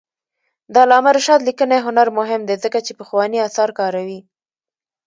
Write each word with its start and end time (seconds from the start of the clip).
د 0.71 0.75
علامه 0.83 1.11
رشاد 1.17 1.41
لیکنی 1.47 1.79
هنر 1.85 2.07
مهم 2.19 2.41
دی 2.47 2.55
ځکه 2.63 2.77
چې 2.85 2.97
پخواني 2.99 3.37
آثار 3.47 3.69
کاروي. 3.79 4.19